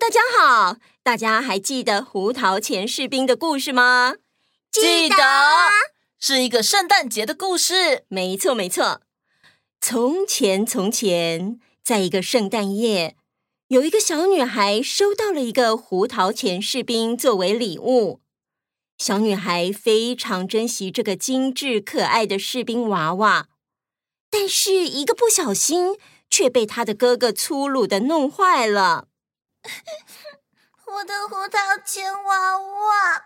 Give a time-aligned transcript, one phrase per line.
[0.00, 0.78] 大家好！
[1.02, 4.14] 大家还记得胡桃钳士兵的故事吗？
[4.70, 5.16] 记得，
[6.18, 8.04] 是一个圣诞节的故事。
[8.08, 9.02] 没错，没错。
[9.82, 13.16] 从前，从前，在一个圣诞夜，
[13.68, 18.22] 有一个小女孩收到了一个胡桃钳士兵作为礼物。
[18.96, 23.48] 小女孩非常珍惜这个精致可爱的士兵娃娃，
[24.30, 25.98] 但是一个不小心，
[26.30, 29.08] 却被她的哥哥粗鲁的弄坏了。
[30.86, 33.24] 我的胡桃钳娃娃，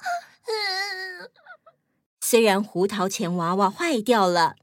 [2.21, 4.57] 虽然胡桃钳娃娃坏掉了，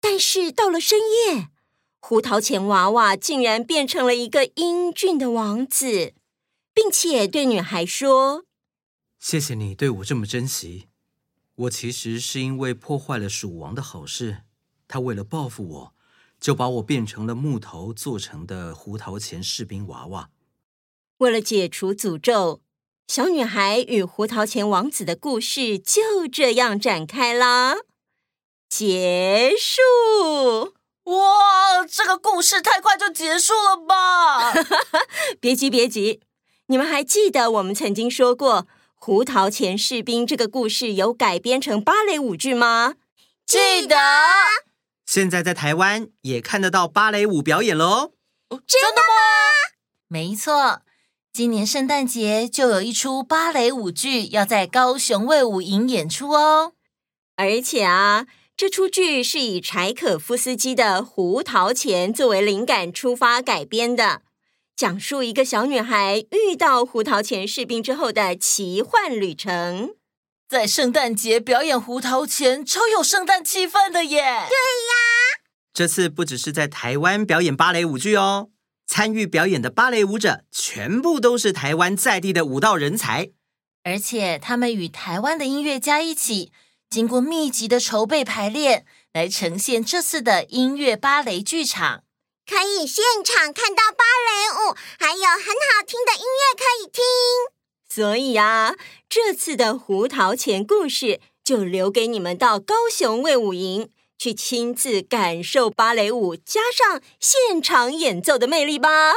[0.00, 1.48] 但是到了深夜，
[2.00, 6.14] 胡桃钳娃娃竟然变成了一个英俊的王子，
[6.74, 8.44] 并且对女孩说
[9.18, 10.88] ：“谢谢你对我这么珍惜。
[11.54, 14.42] 我其实是因为破坏了鼠王的好事，
[14.86, 15.94] 他为了报复我，
[16.38, 20.30] 就把我变成了木头做成的胡桃钳士兵娃娃。”
[21.18, 22.60] 为了解除诅咒，
[23.08, 27.76] 小女孩与胡桃钳王子的故事就这样展开啦。
[28.68, 30.74] 结束！
[31.04, 34.52] 哇，这个故事太快就结束了吧？
[35.40, 36.20] 别急，别急，
[36.66, 42.94] 你们还记得我们曾经说过胡桃钳士兵这个故事有改编成芭蕾舞剧吗？
[43.44, 43.96] 记得。
[45.06, 48.12] 现在在台湾也看得到芭蕾舞表演了哦。
[48.66, 49.74] 真的吗？
[50.06, 50.82] 没错。
[51.38, 56.72] 今年圣诞节就有一出芭蕾舞剧要在高雄卫武营演出哦，
[57.36, 64.22] 而且啊，这出剧是以柴可夫斯基的《胡桃钳》作为灵感出发改编的，
[64.74, 69.94] 讲述一个小女孩遇到胡桃钳士兵之后的奇幻旅程。
[70.48, 74.18] 在圣诞节表演胡桃钳，超有圣诞气氛的耶！
[74.18, 74.48] 对呀，
[75.72, 78.48] 这次不只是在台湾表演芭蕾舞剧哦。
[78.88, 83.30] 参与表演的芭蕾舞者全部都是台湾在地的舞蹈人才，
[83.84, 86.50] 而且他们与台湾的音乐家一起，
[86.88, 92.02] 经过密集的筹备排练，来呈现这次的音乐芭蕾剧场。
[92.46, 97.04] 可以现场看到芭蕾舞，还有很好听的音乐可以听。
[97.86, 98.74] 所以啊，
[99.06, 103.90] 这次的胡桃钳故事就留给你们到高雄卫武营。
[104.18, 109.12] 去亲自感受芭蕾舞加上现场演奏的魅力吧！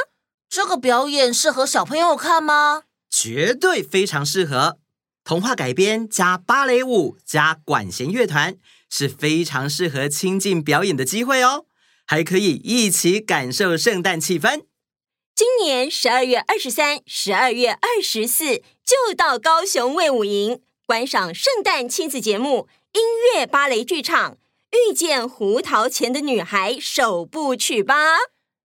[0.47, 2.83] 这个表演适合小朋友看吗？
[3.09, 4.77] 绝对非常适合！
[5.23, 8.55] 童话改编加芭蕾舞加管弦乐团，
[8.89, 11.65] 是非常适合亲近表演的机会哦！
[12.05, 14.65] 还可以一起感受圣诞气氛。
[15.33, 23.01] 今年十二月二十三、十二月二十四，就到高雄卫武营观赏圣诞亲子节目——音
[23.33, 24.37] 乐芭蕾剧场。
[24.71, 27.93] 遇见胡桃钳的女孩首部曲吧！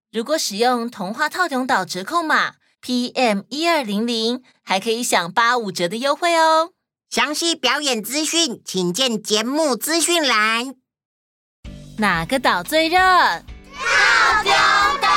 [0.09, 6.69] 如果使用童话套中岛折扣码 PM 一二零零，还可以享八五折的优惠哦。
[7.09, 10.75] 详细表演资讯，请见节目资讯栏。
[11.97, 12.97] 哪个岛最热？
[12.97, 14.53] 套中
[15.01, 15.09] 岛。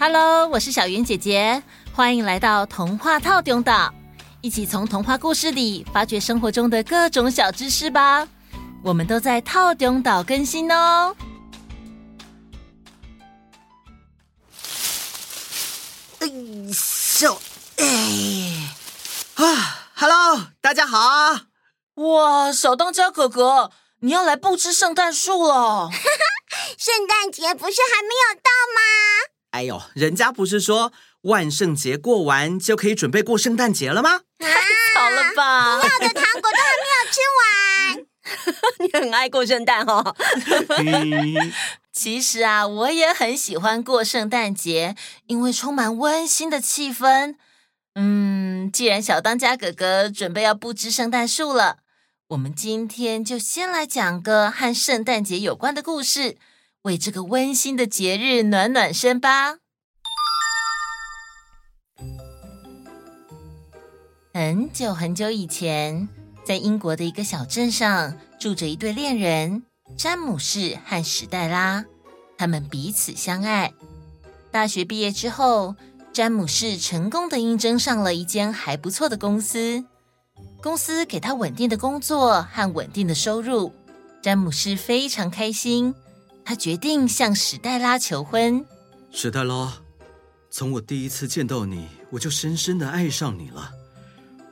[0.00, 1.62] Hello，我是小云姐姐，
[1.92, 3.94] 欢迎来到童话套中岛，
[4.40, 8.26] 一起从童话故事里发掘生活中的各种小知识吧。
[8.84, 11.14] 我们都在套中岛更新哦。
[16.18, 16.28] 哎，
[16.72, 17.40] 秀，
[17.76, 18.74] 哎，
[19.34, 21.42] 啊，Hello，大家好！
[21.94, 23.70] 哇，小当家哥哥，
[24.00, 25.88] 你要来布置圣诞树了？
[26.76, 28.80] 圣诞节不是还没有到吗？
[29.52, 34.22] 哎呦，人家不是说万圣节过完就可以准备过圣诞节了吗？
[34.40, 34.48] 太
[34.92, 35.76] 巧了吧！
[35.76, 38.06] 你要的糖果都还没有吃完。
[38.78, 40.14] 你很爱过圣诞哦。
[41.92, 44.96] 其实啊，我也很喜欢过圣诞节，
[45.26, 47.36] 因为充满温馨的气氛。
[47.94, 51.78] 嗯，既然小当家哥哥准备要布置圣诞树了，
[52.28, 56.38] 我们今天就先来讲个和圣诞节有关的故事，
[56.82, 59.56] 为这个温馨的节日暖暖身吧。
[64.32, 66.08] 很久很久以前。
[66.44, 69.62] 在英国的一个小镇上，住着一对恋人，
[69.96, 71.84] 詹姆士和史黛拉。
[72.36, 73.72] 他们彼此相爱。
[74.50, 75.76] 大学毕业之后，
[76.12, 79.84] 詹姆士成功的应征上了一间还不错的公司，
[80.60, 83.72] 公司给他稳定的工作和稳定的收入。
[84.20, 85.94] 詹姆士非常开心，
[86.44, 88.66] 他决定向史黛拉求婚。
[89.10, 89.80] 史黛拉，
[90.50, 93.70] 从我第一次见到你，我就深深的爱上你了。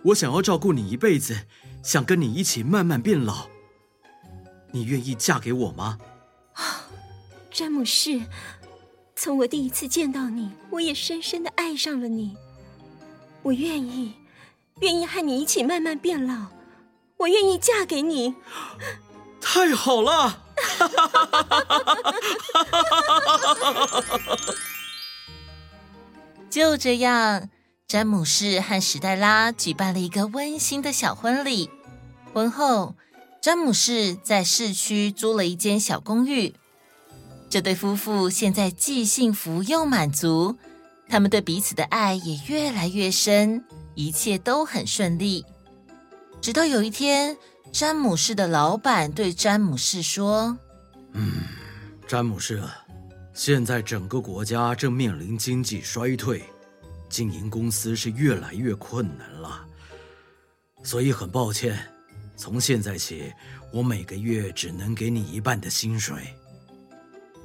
[0.04, 1.36] 我想要照顾你一辈子。
[1.82, 3.46] 想跟你一起慢慢变老，
[4.70, 5.98] 你愿意嫁给我吗？
[6.54, 6.84] 啊，
[7.50, 8.20] 詹姆士，
[9.16, 12.36] 从我第一次见到你，我也深深的爱上了你。
[13.42, 14.14] 我愿意，
[14.80, 16.48] 愿意和你一起慢慢变老。
[17.16, 18.34] 我愿意嫁给你。
[19.40, 20.44] 太好了！
[26.50, 27.48] 就这样，
[27.90, 31.68] 詹姆士和史黛拉举办了一个温馨的小婚礼。
[32.32, 32.94] 婚后，
[33.42, 36.54] 詹姆士在市区租了一间小公寓。
[37.48, 40.56] 这对夫妇现在既幸福又满足，
[41.08, 43.64] 他们对彼此的爱也越来越深，
[43.96, 45.44] 一切都很顺利。
[46.40, 47.36] 直到有一天，
[47.72, 50.56] 詹姆士的老板对詹姆士说
[51.14, 51.42] ：“嗯，
[52.06, 52.62] 詹姆士，
[53.34, 56.44] 现在整个国家正面临经济衰退，
[57.10, 59.66] 经营公司是越来越困难了。
[60.82, 61.78] 所以很抱歉，
[62.36, 63.30] 从现在起，
[63.70, 66.34] 我每个月只能给你一半的薪水。”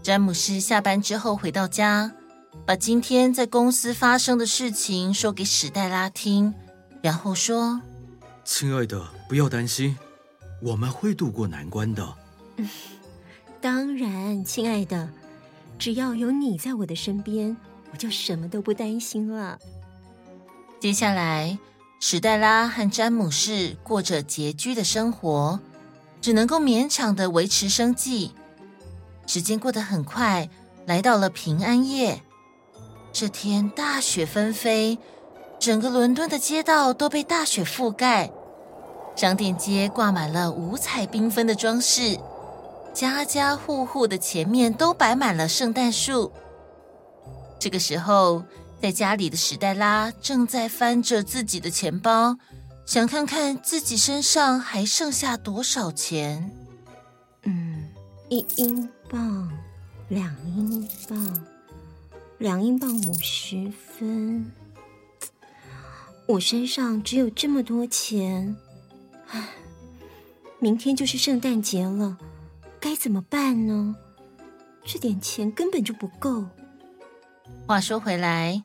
[0.01, 2.13] 詹姆斯下班之后回到家，
[2.65, 6.53] 把今天在公司发生的事情说给史黛拉听，
[7.01, 7.81] 然后说
[8.45, 9.97] ：“亲爱的，不要担心，
[10.61, 12.15] 我们会度过难关的。”
[12.57, 12.69] 嗯，
[13.59, 15.09] 当然，亲爱的，
[15.79, 17.57] 只要有你在我的身边，
[17.95, 19.57] 我就什么都不担心了。
[20.81, 21.57] 接下来，
[22.01, 25.57] 史黛拉和詹姆士过着拮据的生活，
[26.19, 28.33] 只能够勉强的维持生计。
[29.25, 30.49] 时间过得很快，
[30.85, 32.21] 来到了平安夜。
[33.13, 34.99] 这天大雪纷飞，
[35.57, 38.29] 整个伦敦的街道都被大雪覆盖，
[39.15, 42.19] 商店街挂满了五彩缤纷的装饰，
[42.93, 46.33] 家家户户的前面都摆满了圣诞树。
[47.65, 48.45] 这个时候，
[48.79, 52.37] 在家里的史黛拉正在翻着自己的钱包，
[52.85, 56.51] 想看看自己身上还剩下多少钱。
[57.41, 57.89] 嗯，
[58.29, 58.87] 一英。
[59.09, 59.51] 镑，
[60.09, 61.43] 两英镑，
[62.37, 64.51] 两英镑五十分。
[66.27, 68.55] 我身上只有这么多钱，
[69.29, 69.49] 唉，
[70.59, 72.15] 明天就是圣诞节了，
[72.79, 73.95] 该怎么办呢？
[74.85, 76.45] 这点钱根本就不够。
[77.67, 78.63] 话说回来，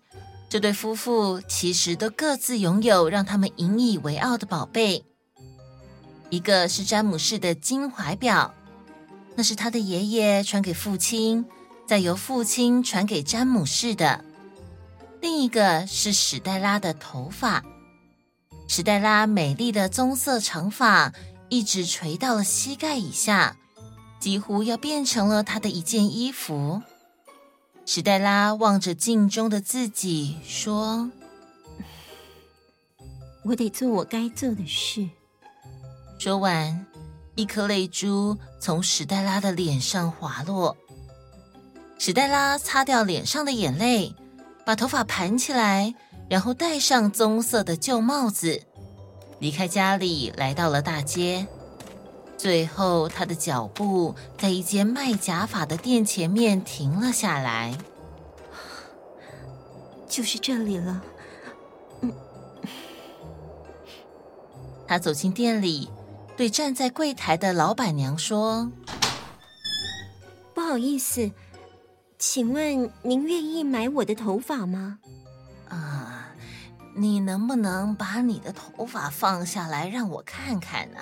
[0.50, 5.06] 这对夫妇其实都各自拥有让他们引以为傲的宝贝，
[6.28, 8.54] 一个是詹姆士的金怀表。
[9.36, 11.46] 那是他的爷爷传给父亲，
[11.86, 14.22] 再由父亲传给詹姆士的。
[15.22, 17.64] 另一个是史黛拉的头发，
[18.68, 21.14] 史黛拉美丽的棕色长发
[21.48, 23.56] 一直垂到了膝盖以下，
[24.18, 26.82] 几乎要变成了她的一件衣服。
[27.86, 31.10] 史黛拉望着镜中的自己，说
[33.44, 35.08] ：“我得做我该做的事。”
[36.18, 36.86] 说完。
[37.36, 40.76] 一颗泪珠从史黛拉的脸上滑落，
[41.98, 44.14] 史黛拉擦掉脸上的眼泪，
[44.66, 45.94] 把头发盘起来，
[46.28, 48.64] 然后戴上棕色的旧帽子，
[49.38, 51.46] 离开家里，来到了大街。
[52.40, 57.76] 最后，他的脚步在一间卖假发的店前面停了下来。
[60.08, 61.02] 就是这里了。
[62.00, 62.10] 嗯，
[64.88, 65.90] 他走进店里。
[66.34, 68.72] 对站在柜台的老板娘说
[70.54, 71.30] ：“不好意思，
[72.18, 74.98] 请问您愿意买我的头发吗
[75.68, 76.30] ？”“啊，
[76.96, 81.00] 你能不能把你的头发放下来让我看看呢？”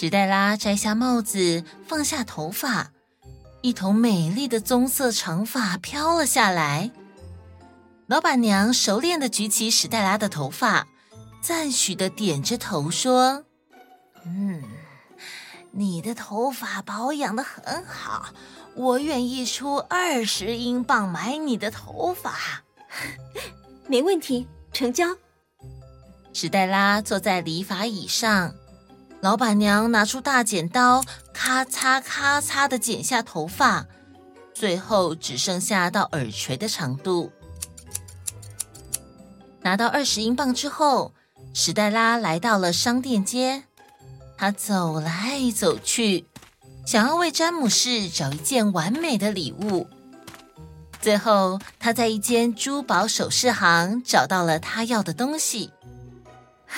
[0.00, 2.92] 史黛拉摘下帽子，放下头发，
[3.62, 6.92] 一头美丽的棕色长发飘了下来。
[8.06, 10.86] 老板娘熟练地举起史黛拉的头发，
[11.40, 13.42] 赞许地点着头说。
[14.24, 14.62] 嗯，
[15.72, 18.26] 你的头发保养得很好，
[18.76, 22.62] 我愿意出二十英镑买你的头发。
[23.90, 25.16] 没问题，成交。
[26.32, 28.54] 史黛拉坐在理发椅上，
[29.20, 33.86] 老板娘拿出大剪刀，咔嚓咔嚓的剪下头发，
[34.54, 37.32] 最后只剩下到耳垂的长度。
[39.62, 41.12] 拿到二十英镑之后，
[41.52, 43.64] 史黛拉来到了商店街。
[44.36, 46.24] 她走来走去，
[46.86, 49.88] 想要为詹姆士找一件完美的礼物。
[51.00, 55.72] 最后，她在一间珠宝首饰行找到了他要的东西。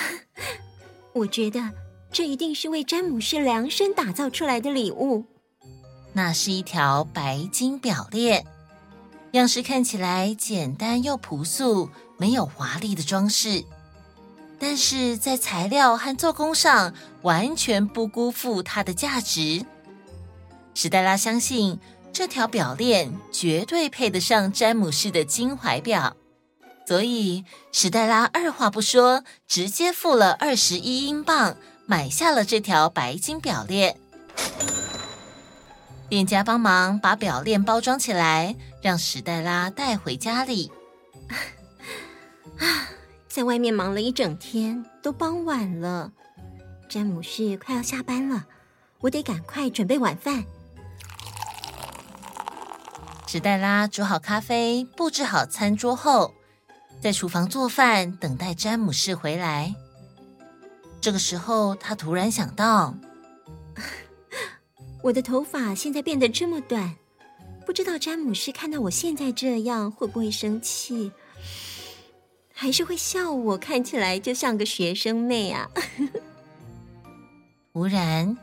[1.13, 1.61] 我觉得
[2.11, 5.25] 这一定是为詹姆士量身打造出来的礼物。
[6.13, 8.45] 那是一条白金表链，
[9.31, 13.63] 样式看起来简单又朴素，没有华丽的装饰。
[14.59, 19.65] 但是在材料和做工上完全不辜负它的价值。
[20.73, 21.79] 史黛拉相信
[22.13, 26.15] 这条表链绝对配得上詹姆士的金怀表。
[26.85, 33.97] 所以史黛拉二话不说，直接付了二十一英镑，买下了这条白金表链。
[36.09, 40.71] 店家帮忙把表链包装起来，让史黛拉带回家里。
[42.59, 42.65] 啊，
[43.29, 46.11] 在外面忙了一整天，都傍晚了，
[46.89, 48.45] 詹姆士快要下班了，
[48.99, 50.43] 我得赶快准备晚饭。
[53.25, 56.33] 史黛拉煮好咖啡，布置好餐桌后，
[57.01, 59.73] 在厨房做饭，等待詹姆士回来。
[61.01, 62.93] 这个时候，他突然想到。
[65.01, 66.95] 我的头发现在变得这么短，
[67.65, 71.11] 不知道詹姆士看到我现在这样会不会生气，
[72.53, 75.67] 还是会笑我看起来就像个学生妹啊？
[77.73, 78.37] 突然，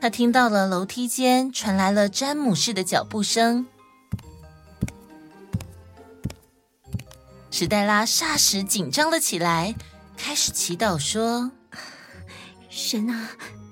[0.00, 3.66] 他听到了楼梯间传来了詹姆士的脚步声，
[7.50, 9.74] 史黛拉霎时紧张了起来，
[10.16, 11.50] 开始祈祷说
[12.76, 13.30] ：“神啊，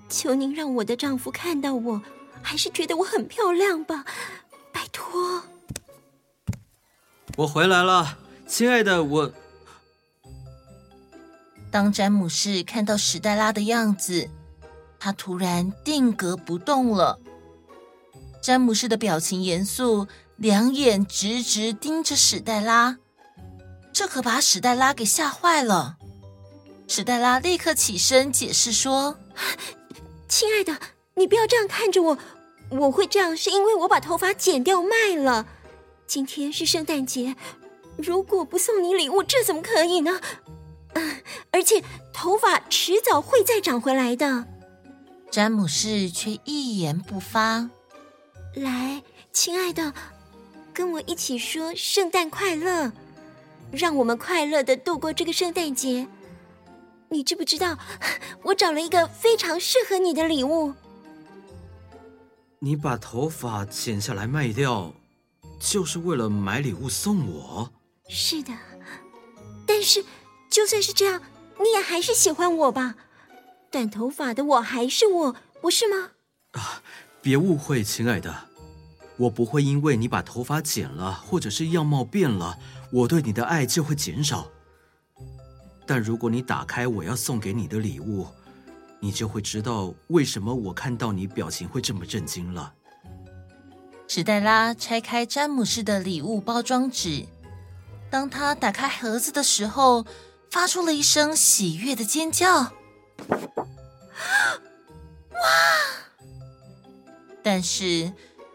[0.09, 2.03] 求您让我的丈夫看到我。”
[2.43, 4.05] 还是觉得我很漂亮吧，
[4.71, 5.43] 拜托。
[7.37, 9.33] 我回来了，亲爱的，我。
[11.71, 14.29] 当詹姆士看到史黛拉的样子，
[15.01, 17.19] 他突然定格不动了。
[18.43, 20.07] 詹姆士的表情严肃，
[20.37, 22.99] 两眼直直盯着史黛拉，
[23.91, 25.97] 这可把史黛拉给吓坏了。
[26.87, 29.19] 史黛拉立刻起身解释说
[30.29, 30.79] ：“亲爱的。”
[31.17, 32.19] 你不要这样看着我，
[32.71, 35.47] 我会这样是因为我把头发剪掉卖了。
[36.09, 37.37] 今天是圣诞节，
[37.97, 40.21] 如果不送你礼物，这怎么可以呢？
[40.95, 41.23] 嗯，
[41.53, 44.45] 而且头发迟早会再长回来的。
[45.31, 47.71] 詹姆士却一言不发。
[48.55, 49.01] 来，
[49.33, 49.95] 亲爱的，
[50.73, 52.91] 跟我一起说圣诞快乐，
[53.71, 56.09] 让我们快乐的度过这个圣诞节。
[57.15, 57.79] 你知不知道，
[58.43, 60.75] 我找了一个非常适合你的礼物。
[62.59, 64.93] 你把头发剪下来卖掉，
[65.61, 67.71] 就是为了买礼物送我？
[68.09, 68.53] 是的，
[69.65, 70.05] 但是
[70.51, 71.23] 就算是这样，
[71.61, 72.97] 你也还是喜欢我吧？
[73.71, 76.11] 短头发的我还是我，不是吗？
[76.53, 76.83] 啊，
[77.23, 78.49] 别误会，亲爱的，
[79.19, 82.59] 我不会因为你把头发剪了，或者是样貌变了，
[82.91, 84.51] 我对你的爱就会减少。
[85.87, 88.27] 但如果你打开我要送给你的礼物，
[89.01, 92.73] 你就会知道为什么我看到你表情会这么震惊了。
[94.09, 97.27] 史黛拉拆开詹姆士的礼物包装纸，
[98.11, 100.07] 当他打开盒子的时候，
[100.51, 102.73] 发出了一声喜悦的尖叫。
[105.33, 105.39] 哇！
[107.43, 108.13] 但是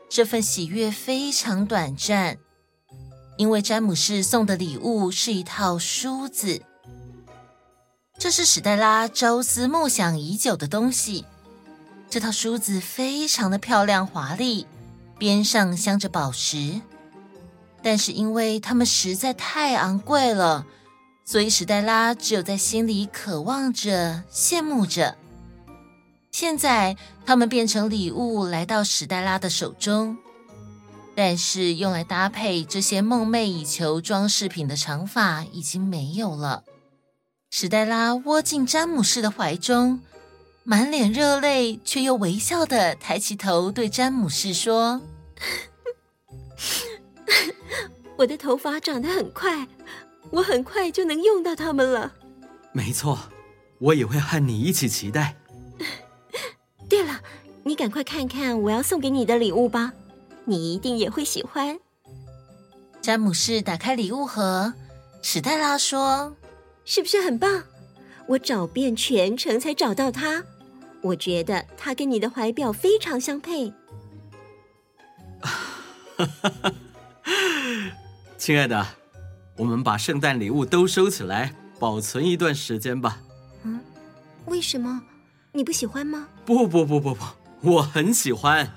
[0.09, 2.37] 这份喜悦非常短暂，
[3.37, 6.63] 因为詹姆士送的礼物是一套梳子。
[8.19, 11.23] 这是史黛拉朝思暮想已久的东西。
[12.09, 14.67] 这套梳子非常的漂亮华丽，
[15.17, 16.81] 边上镶着宝石，
[17.81, 20.65] 但是因为它们实在太昂贵了，
[21.23, 25.17] 所以史黛拉只有在心里渴望着、羡慕着。
[26.29, 30.17] 现在它们变成礼物来到史黛拉的手中，
[31.15, 36.65] 但是用来搭配这些梦寐以求装饰品的长发已经没有了。
[37.51, 39.99] 史黛拉窝进詹姆士的怀中，
[40.63, 45.01] 满脸热泪却又微笑的抬起头对詹姆士说
[48.17, 49.67] ：“我的头发长得很快，
[50.29, 52.13] 我很快就能用到它们了。”
[52.71, 53.17] 没错，
[53.79, 55.35] 我也会和你一起期待。
[56.87, 57.19] 对了，
[57.63, 59.91] 你赶快看看我要送给你的礼物吧，
[60.45, 61.79] 你一定也会喜欢。
[63.01, 64.71] 詹姆士打开礼物盒，
[65.23, 66.35] 史黛拉说。
[66.89, 67.63] 是不是很棒？
[68.25, 70.43] 我找遍全城才找到它。
[71.03, 73.71] 我觉得它跟你的怀表非常相配。
[78.39, 78.83] 亲爱的，
[79.55, 83.19] 我们把圣诞礼物都收起来，保存一段时间吧。
[83.61, 83.79] 嗯，
[84.47, 84.99] 为什么？
[85.51, 86.27] 你不喜欢吗？
[86.43, 87.23] 不不不不不，
[87.61, 88.67] 我很喜欢。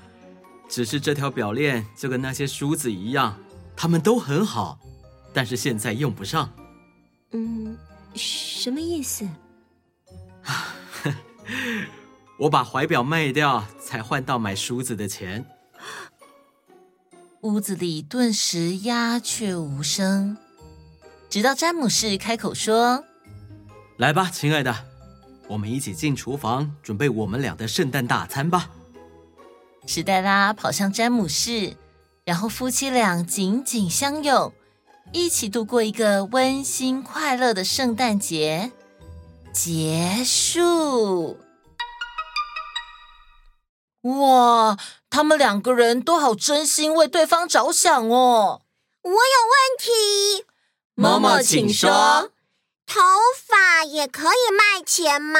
[0.68, 3.38] 只是这条表链就跟那些梳子一样，
[3.74, 4.78] 它们都很好，
[5.32, 6.52] 但是现在用不上。
[7.30, 7.74] 嗯。
[8.14, 9.28] 什么意思？
[12.38, 15.44] 我把怀表卖掉，才换到买梳子的钱。
[17.42, 20.36] 屋子里顿时鸦雀无声，
[21.28, 23.04] 直到詹姆士开口说
[23.98, 24.74] ：“来吧，亲爱的，
[25.48, 28.70] 我们一起进厨房，准备我们俩的圣诞大餐吧。”
[29.86, 31.76] 史黛拉跑向詹姆士，
[32.24, 34.52] 然后夫妻俩紧紧相拥。
[35.12, 38.72] 一起度过一个温馨快乐的圣诞节。
[39.52, 41.38] 结束。
[44.02, 44.78] 哇，
[45.10, 48.62] 他们两个人都好真心为对方着想哦。
[49.02, 50.46] 我有问题，
[50.94, 52.32] 妈妈请说。
[52.86, 53.00] 头
[53.46, 55.38] 发也可以卖钱吗？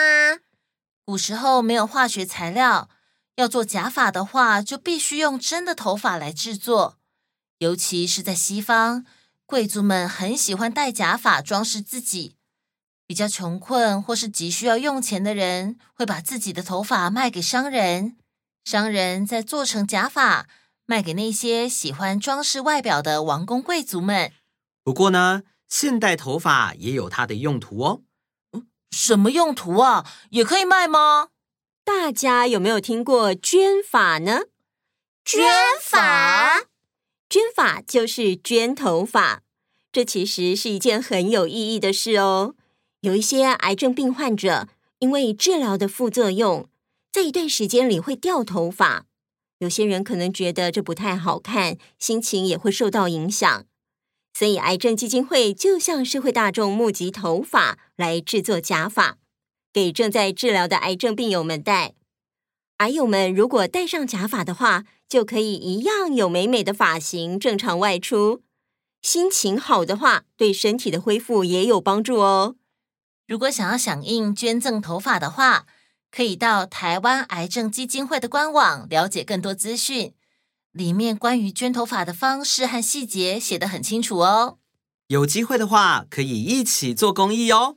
[1.04, 2.88] 古时候没有化学材料，
[3.36, 6.98] 要做假发的话，就必须用真的头发来制作。
[7.58, 9.04] 尤其是在西方，
[9.52, 12.37] 贵族们很喜欢戴假发装饰自己。
[13.06, 18.16] 比较穷困或是急需要用钱的人，会把自己的头发卖给商人，
[18.64, 20.49] 商人再做成假发。
[20.87, 24.32] 卖给那些喜欢装饰外表的王公贵族们。
[24.82, 28.00] 不过呢，现代头发也有它的用途哦。
[28.90, 30.06] 什么用途啊？
[30.30, 31.28] 也可以卖吗？
[31.85, 34.44] 大家有没有听过捐法呢？
[35.23, 35.44] 捐
[35.82, 36.62] 发，
[37.32, 39.42] 捐发就是捐头发。
[39.90, 42.54] 这其实是一件很有意义的事哦。
[43.00, 46.68] 有一些癌症病患者，因为治疗的副作用，
[47.10, 49.06] 在一段时间里会掉头发。
[49.60, 53.64] 有些人可能觉得这不太好看，心情也会受到影响，
[54.34, 59.16] 所以癌症基金会就向社会大众募集头发来制作假发，
[59.72, 61.94] 给正在治疗的癌症病友们戴。
[62.76, 68.42] 癌友们如果戴上假发的话，就可以一样有美美的发型，正常外出。
[69.02, 72.57] 心情好的话，对身体的恢复也有帮助哦。
[73.28, 75.66] 如果想要响应捐赠头发的话，
[76.11, 80.14] 可以到台湾癌症基金会的官网了解更多资讯，
[80.71, 84.57] 里面关于捐头发的方式和细节写得很清楚哦。
[85.09, 87.76] 有机会的话，可以一起做公益哦。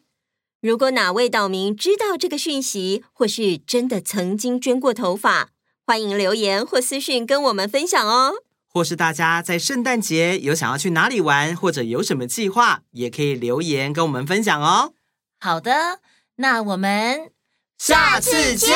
[0.62, 5.50] 如果哪位岛民知道这个讯息，或是真的曾经捐过头发，
[5.86, 8.34] 欢迎留言或私讯跟我们分享哦。
[8.68, 14.94] 或是大家在圣诞节有想要去哪里玩，或者有什么计划，也可以留言跟我们分享哦。
[15.40, 16.00] 好的，
[16.38, 17.32] 那我们。
[17.78, 18.76] 下次见，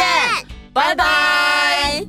[0.74, 2.06] 拜拜。